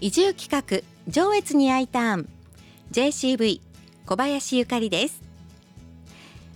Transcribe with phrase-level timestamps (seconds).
[0.00, 2.28] 移住企画上越に I ターン
[2.92, 3.60] JCV
[4.06, 5.22] 小林ゆかりです。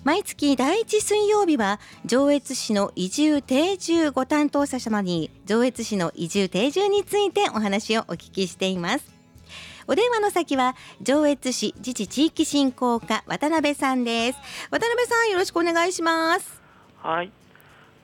[0.05, 9.13] 毎月第一水曜日は上越市の移住定住ご担当者様に上越市の移住定住についてお話をお聞きしています。
[9.89, 14.39] お電話の先は上越市自治地域振興課渡辺さんです。
[14.71, 16.63] 渡辺さんよろしくお願いします。
[16.99, 17.33] はい。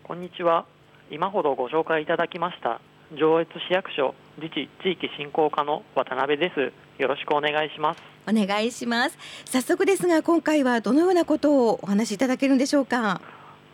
[0.02, 0.66] こんにちは。
[1.10, 2.80] 今ほどご紹介いただきました
[3.16, 6.72] 上越市役所自治地域振興課の渡辺です。
[7.00, 8.02] よろしくお願いします。
[8.28, 9.18] お願いします。
[9.46, 13.20] 早速ですが今回はどのようなことをお話しいただけるんでしょうか？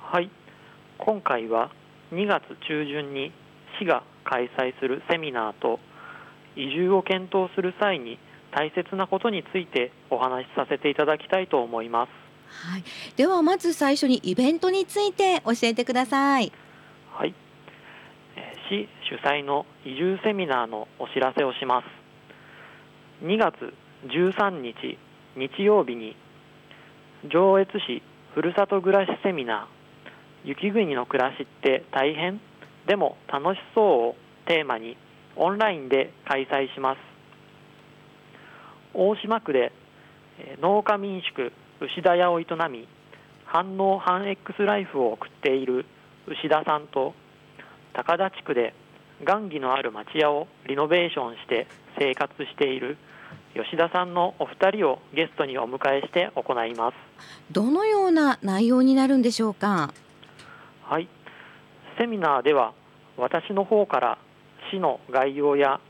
[0.01, 0.31] はい。
[0.99, 1.71] 今回は
[2.13, 3.33] 2月中旬に
[3.81, 5.81] 市が開催するセミナーと
[6.55, 8.19] 移住を検討する際に
[8.53, 12.11] 大切なことについてお話しさせていただきたいと思います。
[12.47, 12.85] はい、
[13.17, 16.53] ではまず最初にイベントについて教えてください
[19.09, 23.25] 主催の移住セミナーのお知らせをします。
[23.25, 23.75] 2月
[24.07, 24.99] 13日
[25.37, 26.17] 日曜日に
[27.31, 28.03] 上越市
[28.35, 32.41] ふるさと暮らしセミナー雪国の暮らしって大変？
[32.87, 34.97] でも楽しそうをテーマに
[35.37, 36.99] オンラインで開催します。
[38.95, 39.73] 大島区で
[40.61, 42.89] 農家民宿牛田屋を営み
[43.45, 45.85] 反応反 X ライフを送っている
[46.27, 47.15] 牛田さんと
[47.93, 48.75] 高田地区で
[49.25, 51.67] 雁木のある町屋をリノベーションして
[51.99, 52.97] 生活している
[53.55, 56.97] 吉田さんのお二人をゲストにお迎えして行います。
[57.53, 59.93] どのような内容になるんでしょうか？
[60.85, 61.09] はい。
[61.99, 62.73] セミナーでは
[63.17, 64.19] 私の方から
[64.73, 65.81] 市の概要や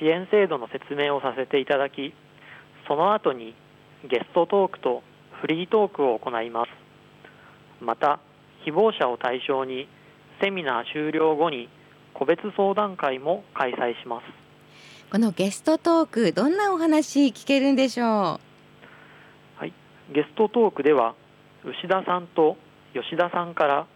[0.00, 2.12] 支援制度の説明をさせていただき
[2.88, 3.54] その後に
[4.08, 5.02] ゲストトークと
[5.40, 6.70] フリートークを行います。
[7.80, 8.18] また
[8.64, 9.86] 希望者を対象に
[10.42, 11.68] セミナー終了後に
[12.14, 14.24] 個別相談会も開催します。
[15.10, 18.08] このゲストトークどんなお話聞けるんでしょう？
[19.58, 19.72] はい。
[20.12, 21.14] ゲストトークでは
[21.64, 22.56] 牛田さんと
[22.94, 23.86] 吉田さんから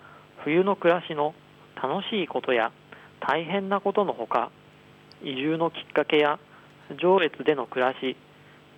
[0.45, 1.35] 冬の暮らしの
[1.83, 2.73] 楽しいことや
[3.21, 4.51] 大変なことのほか
[5.23, 6.39] 移住のきっかけや
[7.01, 8.17] 上越での暮らし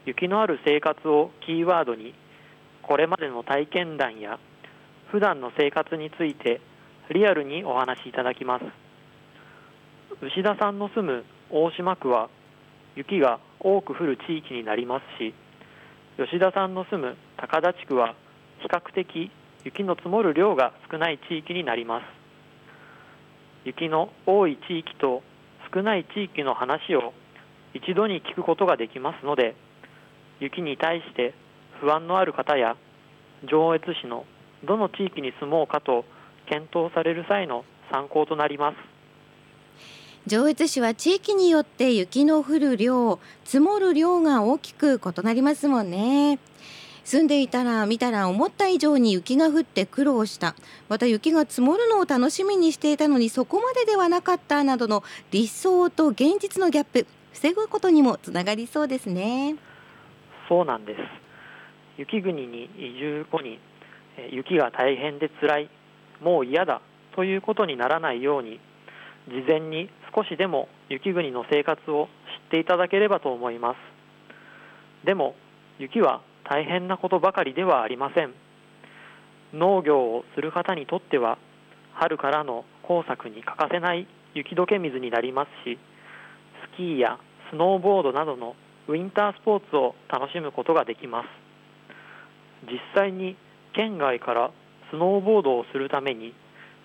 [0.07, 2.15] 雪のある生活をキーワードに
[2.83, 4.39] これまでの体験談や
[5.11, 6.61] 普段の生活について
[7.13, 8.65] リアルにお話しいただきます
[10.23, 12.29] 牛田さんの住む大島区は
[12.95, 15.35] 雪が多く降る地域になりますし
[16.19, 18.15] 吉田さんの住む高田地区は
[18.61, 19.31] 比較的
[19.65, 22.05] 雪の積もる量が少ない地域になります。
[23.65, 25.23] 雪の多い地域と
[25.73, 27.15] 少ない地域の話を
[27.73, 29.55] 一度に聞くことができますので
[30.39, 31.33] 雪に対して
[31.81, 32.77] 不安のある方や
[33.51, 34.27] 上越市の
[34.65, 36.05] どの地域に住もうかと
[36.47, 39.00] 検討される際の参考となります。
[40.27, 46.39] 上越市は地域によって雪の降る量積もる量が大きく異なりますもんね。
[47.05, 50.55] 住んでいたら見たら思った以上に雪が降って苦労した。
[50.89, 59.57] また雪が積もるのを楽しみにしていたのにそこまでではなかったなどの理想と現実のギャップ防ぐことにもつながりそうですね。
[60.49, 61.01] そうなんです。
[61.97, 63.59] 雪国に移住後に
[64.31, 65.71] 雪が大変で辛い
[66.21, 66.83] もう嫌だ
[67.17, 68.61] ということにならないように
[69.29, 72.09] 事前に少しでも雪国の生活を
[72.45, 73.77] 知っていただければと思います。
[75.07, 75.35] でも
[75.79, 78.35] 雪は大変なことばかりではありません。
[79.53, 81.39] 農業をする方にとっては
[81.95, 85.79] 春からの工作に欠かせない雪解け水になりますし
[86.73, 87.19] スキーや
[87.51, 88.55] スノーボードなどの
[88.89, 91.27] ウィンタースポーツを楽しむことができます。
[92.67, 93.37] 実際に
[93.73, 94.51] 県外から
[94.91, 96.35] スノーボードをするために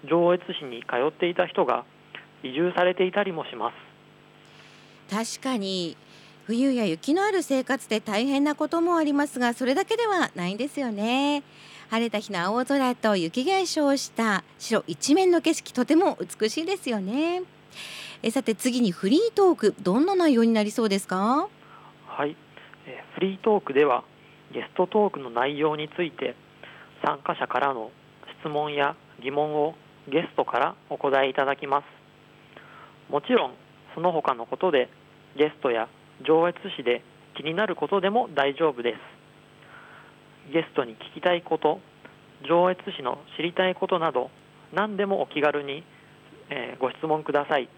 [0.09, 1.85] 上越市に通っていた人が
[2.45, 3.75] 移住されていたりもします。
[5.37, 5.97] 確かに
[6.45, 11.43] 冬や雪のある生活で大変なこともありますがそれだけではないんですよね。
[11.89, 17.43] 晴れた日の青空と雪化粧した白一面の景色とても美しいですよね。
[18.23, 21.47] えさて次にフリートークどんな内容になりそうですか？
[22.07, 22.35] はい。
[22.87, 24.03] えフリートークでは
[24.51, 26.35] ゲストトークの内容について
[27.03, 27.91] 参加者からの
[28.41, 29.75] 質問や疑問を
[30.07, 31.85] ゲストからお答えいただきます
[33.09, 33.53] もちろん
[33.93, 34.89] その他のことで
[35.37, 35.87] ゲストや
[36.25, 37.01] 上越市で
[37.35, 40.53] 気になることでも大丈夫です。
[40.53, 41.79] ゲストに聞きたいこと
[42.47, 44.29] 上越市の知りたいことなど
[44.73, 45.83] 何でもお気軽に、
[46.49, 47.69] えー、ご質問ください。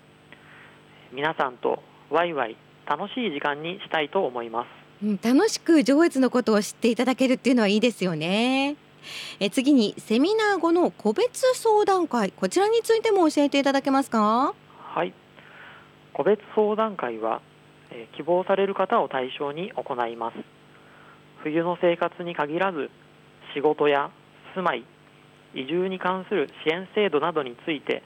[1.14, 4.66] 皆さんとワイワイ楽しい時間にしたいと思いま
[5.02, 8.76] す、うん、楽しく上越のことを知っていただけるっていうのはいいですよね。
[9.40, 14.54] え次にセミナー後の個別相談会こちらについても教えていただけますか？
[14.98, 15.14] はい。
[16.12, 17.44] 個別相談会は
[17.92, 20.38] え希望される方を対象に行います。
[21.44, 22.90] 冬の生活に限らず
[23.54, 24.10] 仕事や
[24.56, 24.84] 住まい
[25.54, 28.02] 移住に関する支援制度などについて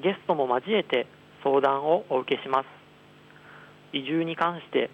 [0.00, 1.08] ゲストも交えて
[1.42, 2.66] 相談をお受けします。
[3.92, 4.90] 移住に関して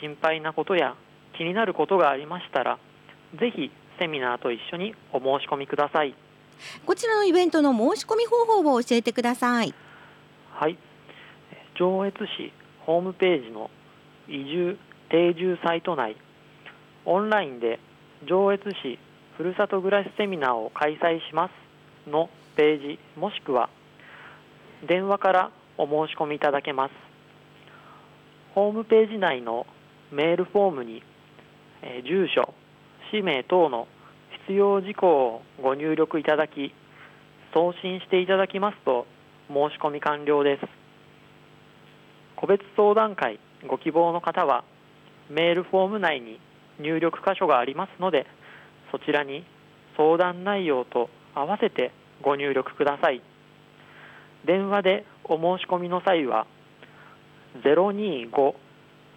[0.00, 0.96] 心配なことや
[1.36, 2.78] 気になることがありましたら
[3.38, 6.14] ぜひセミナーと一緒にお申し込みください。
[6.86, 9.74] こちらのイベントの申し込み方法を教えてください。
[10.60, 10.76] はい。
[11.78, 12.52] 上越市
[12.84, 13.70] ホームページの
[14.28, 14.76] 移住
[15.08, 16.16] 定住サイト内。
[17.06, 17.80] オンラインで
[18.28, 18.98] 上越市
[19.38, 23.70] ふるさと暮らしセミナーを開催しますのページもしくは
[24.86, 26.92] 電話からお申し込みいただけます。
[28.54, 29.66] ホームページ内の
[30.12, 31.02] メールフォームに、
[31.80, 32.52] え住所
[33.10, 33.88] 氏名等の
[34.46, 36.74] 必要事項をご入力いただき
[37.54, 39.06] 送信していただきますと
[39.52, 40.66] 申し込み完了です。
[42.36, 44.62] 個別相談会ご希望の方は
[45.28, 46.38] メールフォーム内に
[46.78, 48.26] 入力箇所がありますので
[48.92, 49.44] そちらに
[49.96, 51.90] 相談内容と合わせて
[52.22, 53.20] ご入力ください。
[54.46, 56.46] 電話でお申し込みの際は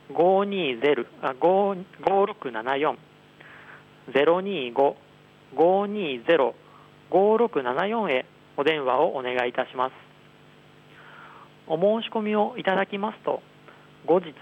[0.09, 2.97] 025-520-5674
[5.55, 8.25] 025-520-5674へ
[8.57, 10.02] お電話をお願いいたします。
[11.67, 13.41] お申し込みをいただきますと
[14.05, 14.33] 後日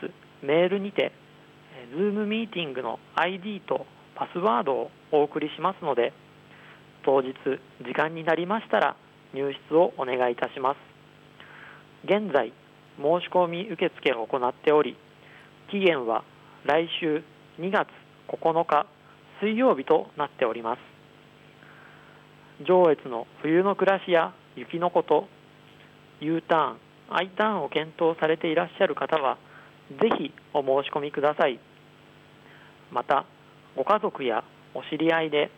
[0.41, 1.11] メールにて
[1.95, 3.85] Zoom ミーティングの ID と
[4.15, 6.13] パスワードをお送りしますので
[7.03, 7.33] 当日
[7.81, 8.95] 時間になりましたら
[9.33, 10.77] 入室をお願いいたします。
[12.03, 12.53] 現在
[12.97, 14.97] 申し込み受付を行っており
[15.69, 16.23] 期限は
[16.65, 17.23] 来週
[17.59, 17.87] 2月
[18.27, 18.87] 9日
[19.41, 20.79] 水曜日となっております。
[22.65, 25.27] 上越の冬の暮らしや雪のこと
[26.19, 26.77] U ターン
[27.15, 29.37] I ターンを検討されていらっしゃる方は
[30.01, 31.59] ぜひお申し込みください
[32.91, 33.25] また
[33.75, 34.43] ご家族や
[34.73, 35.51] お知り合いで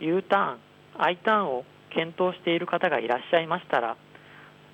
[0.00, 0.58] U ターン
[1.02, 3.96] I ターンを検討している方がいらっしゃいましたら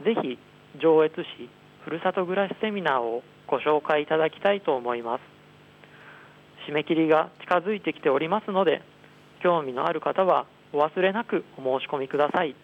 [0.04, 0.38] ぜひ
[0.80, 1.48] 上越市
[1.84, 5.20] ふるさと暮らしセミナーをご紹介いただきたいと思います
[6.68, 8.82] 締め切りが近づいてきておりますので
[9.42, 12.54] 興味のある方はお忘れなくお申し込みください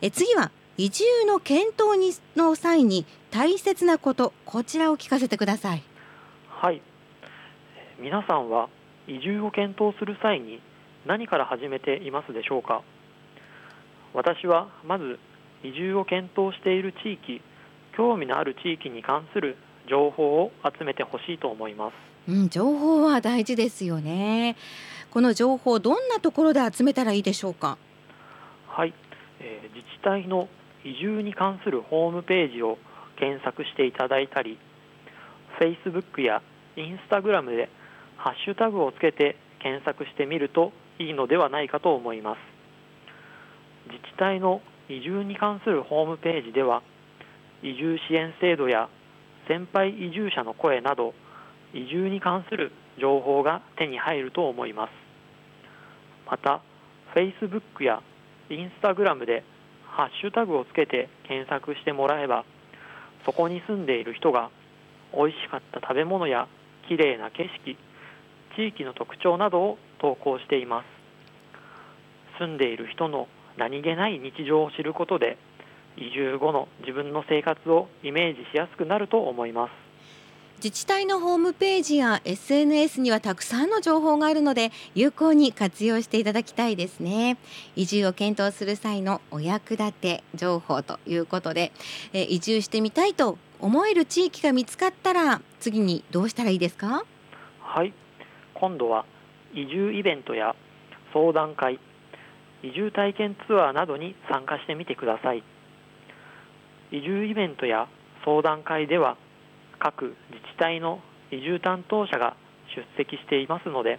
[0.00, 0.50] え次は
[0.80, 5.82] 移住の検討にの際に大切なことこちらを聞かせてください。
[6.48, 6.80] はい。
[7.98, 8.68] 皆さんは
[9.08, 10.60] 移住を検討する際に
[11.04, 12.82] 何から始めていますでしょうか？
[14.14, 15.18] 私はまず
[15.64, 17.42] 移住を検討している地域
[17.96, 19.56] 興味のある地域に関する
[19.90, 24.54] 情報を集めてほしいと思います、うん、情報は大事ですよね。
[25.10, 27.78] この情報どんなところで集めたらいいでしょうか？
[28.68, 28.94] はい、
[29.40, 30.48] えー、自治体の
[30.88, 32.78] 移住に関するホームページを
[33.18, 34.58] 検索していただいたり
[35.60, 36.40] Facebook や
[36.76, 37.68] Instagram で
[38.16, 42.38] ハッシュタグをつけて検索してみるといいのではないかと思います。
[43.86, 46.82] 自治体の移住に関するホームページでは
[47.62, 48.88] 移住支援制度や
[49.48, 51.14] 先輩移住者の声など
[51.74, 54.90] 移住に関する情報が手に入ると思います。
[56.30, 56.62] また
[57.14, 58.02] Facebook や
[58.48, 59.44] Instagram で
[59.98, 62.44] ハッシュタグをつけて検索してもらえば
[63.26, 64.48] そこに住んでいる人が
[65.12, 66.46] 美味しかった食べ物や
[66.86, 67.76] きれいな景色
[68.54, 70.86] 地域の特徴などを投稿しています。
[72.38, 75.36] 住んでいる人の何気ない日常を知ることで
[75.96, 79.87] 移住後の自分の生活をイメージしやすくなると思います。
[80.58, 87.36] 自治体のホームページや SNS にはたくさんの情報があるので有効に活用していただきたいですね。
[87.76, 91.70] 移住を検討する際のお役立て情報ということで
[92.12, 97.04] え移住してみたいと思える地域が見つかったら次にどうしたらいいですか？
[97.62, 97.92] はい。
[98.54, 99.04] 今度は
[99.54, 100.56] 移住イベントや
[101.12, 101.78] 相談会
[102.64, 105.44] 移住体験ツアーなどに参加してみてください。
[106.90, 107.86] 移住イベントや
[108.24, 109.16] 相談会では
[109.78, 112.36] 各自治体の移住担当者が
[112.74, 113.98] 出席していますので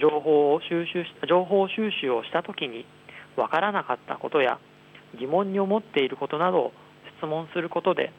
[0.00, 2.84] 情報を収集し情報収集をしたときに
[3.36, 4.58] わからなかったことや
[5.18, 6.72] 疑問に思っていることなどを
[7.18, 8.12] 質問することで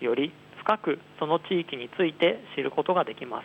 [0.00, 3.44] より深くその地域について知ることができます。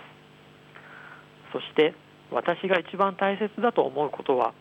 [1.51, 1.93] そして
[2.31, 4.53] 私が一番大切だと思うことは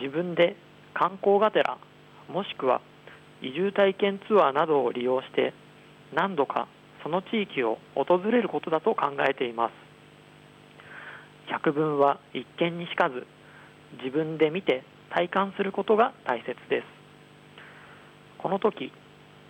[0.00, 0.56] 自分で
[0.94, 1.78] 観光がてら
[2.28, 2.80] もしくは
[3.42, 5.52] 移住体験ツアーなどを利用して
[6.14, 6.68] 何度か
[7.02, 9.72] その地域を訪れることだと考えています。
[11.48, 13.26] 百聞は一見にしかず
[14.02, 16.84] 自分で見て体感することが大切です。
[18.38, 18.92] この時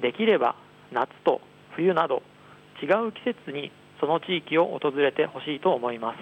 [0.01, 0.57] できれば
[0.93, 1.41] 夏と
[1.77, 2.23] 冬など
[2.83, 6.19] 違う季節にその地域を訪れてほしいと思います。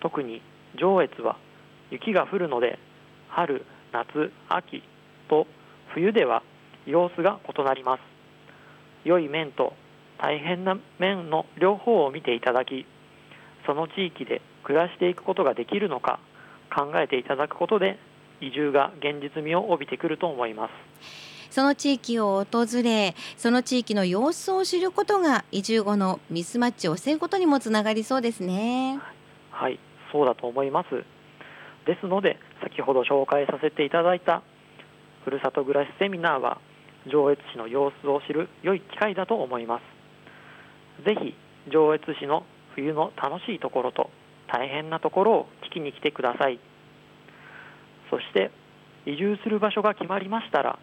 [0.00, 0.40] 特に
[0.78, 1.36] 上越は
[1.90, 2.78] 雪が降るので
[3.28, 4.82] 春夏秋
[5.28, 5.46] と
[5.92, 6.42] 冬では
[6.86, 8.00] 様子が異なります。
[9.04, 9.74] 良い面と
[10.20, 12.86] 大変な面の両方を見ていただき
[13.66, 16.18] その地域で暮らしていくことができるのか
[16.74, 17.98] 考えていただくことで
[18.40, 20.72] 移住が現実味を帯びてくると思います。
[21.50, 28.98] その地域を訪れその地域の様子を知ることが移住後のミスマッチを防ぐことにもつながりそうですね。
[29.50, 29.78] はい
[30.10, 31.04] そうだと思います。
[31.86, 34.42] ですので先ほど紹介させていただいた
[35.24, 36.60] ふるさと暮らしセミナーは
[37.06, 39.93] 上越市の様子を知る良い機会だと思います
[41.04, 41.34] ぜひ
[41.70, 44.10] 上越市の冬の楽しいところと
[44.46, 46.58] 大変なところを聞きに来てください。
[48.10, 48.50] そして
[49.06, 50.78] 移住する場所が決まりましたら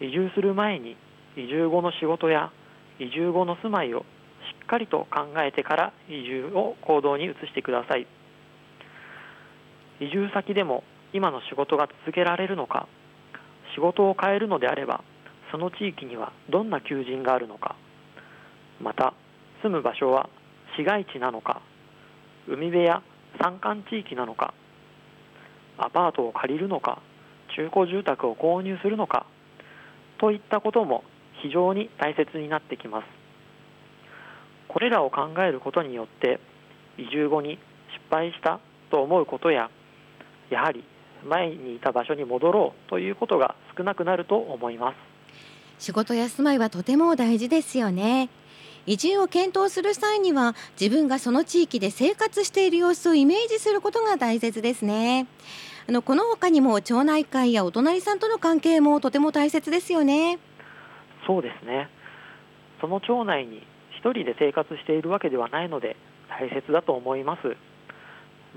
[0.00, 0.96] 移住する前に
[1.36, 2.52] 移住後の仕事や
[2.98, 4.04] 移住後の住まいをし
[4.64, 8.06] っかりと考えてから移住を行動に移してください。
[10.00, 12.86] 移住先でも今の仕事が続けられるのか
[13.74, 15.02] 仕事を変えるのであれば
[15.50, 17.76] その地域にはどんな求人があるのか
[18.82, 19.14] また
[19.62, 20.28] 住む場所は
[20.78, 21.62] 市街地なのか
[22.48, 23.02] 海辺や
[23.40, 24.54] 山間地域なのか
[25.78, 27.00] アパートを借りるのか
[27.56, 29.26] 中古住宅を購入するのか
[30.18, 31.04] といったことも
[31.42, 33.04] 非常に大切になってきます。
[34.68, 36.40] これらを考えることによって
[36.98, 37.58] 移住後に
[37.92, 38.60] 失敗した
[38.90, 39.70] と思うことや
[40.50, 40.84] やはり
[41.26, 44.96] 前にいた場所に戻ろうということが少なくなると思います。
[45.78, 48.28] 仕事や住まいはとても大事ですよね。
[48.86, 55.26] 移住を検討する際には自分がその地域で生活している様子をイメージすることが大切ですね。
[55.88, 60.38] あのこの他にも町内会やお隣さんとの関係もとても大切ですよね。
[61.26, 61.88] そうですね。
[62.80, 63.58] その町内に
[63.90, 65.96] 一人で生活しているわけではないので
[66.28, 67.48] 大切だと思います。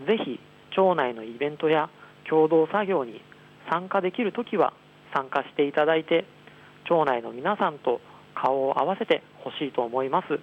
[0.05, 0.39] ぜひ
[0.75, 1.89] 町内のイベントや
[2.29, 3.21] 共同作業に
[3.69, 4.73] 参加できるときは
[5.13, 6.25] 参加していただいて
[6.87, 7.99] 町内の皆さんと
[8.35, 10.39] 顔を合わせてほしいと思います。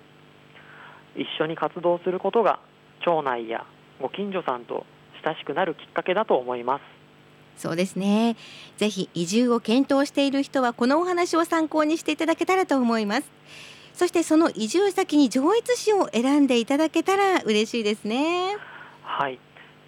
[1.16, 2.60] 一緒に活動することが
[3.04, 3.64] 町内や
[4.00, 4.84] ご近所さんと
[5.24, 6.82] 親しくなるきっかけだと思います。
[7.56, 8.36] そうですね。
[8.76, 13.30] ぜひ移住を検討している人はこのお話を参考にしていただけたらと思います。
[13.94, 18.56] そしてその移住先に上越市を選んでいただけたら嬉しいですね。
[19.02, 19.38] はい。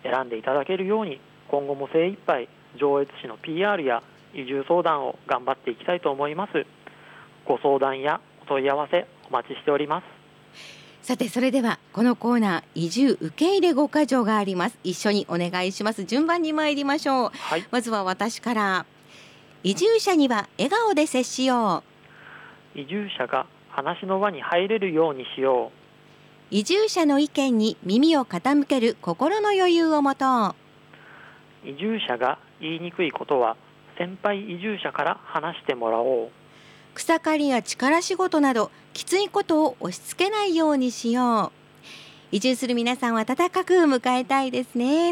[0.02, 6.64] 選んでいただけるように今後も精一杯上越市の PR や移住相談を頑張っていきたいと思います。
[7.44, 10.04] ご相談やお問い合わせお待ちしております。
[11.02, 14.78] さてそれではこのコーナー移住受け入れ5箇条があります。
[14.84, 16.04] 一緒にお願いします。
[16.04, 18.86] 順番に参りましょう、はい、まずは私から
[19.62, 21.82] 移住者には笑顔で接しよ
[22.76, 22.78] う。
[22.78, 25.78] 移住者が話の輪に入れるようにしよう。
[26.50, 30.54] 移住者の意見に耳を傾ける心の余裕を持と
[31.64, 31.68] う。
[31.68, 33.56] 移住者が言いにくいことは
[33.96, 36.30] 先輩移住者から話してもらおう
[36.98, 41.52] 草刈りや力仕事などきついことを押し付けないようにしよう。
[42.32, 45.10] 移住する皆さんを温かく迎えたいですね。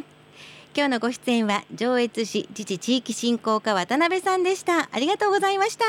[0.75, 4.89] 今日のご出演は上越市自治地域振興課渡辺さんでした。
[4.91, 5.85] ありがとうございました。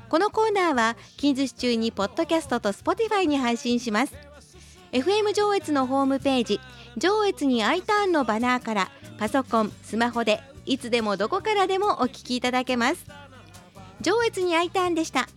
[0.10, 4.14] このコーナーは近日中にポッドキャストと Spotify に配信します。
[4.94, 6.62] FM 上越のホームページ
[6.98, 13.06] 上越に I ターンのバナーからパソコンスマホでいつでもどこからでもお聞きいただけます。
[14.02, 15.28] 上越に I ターンでした。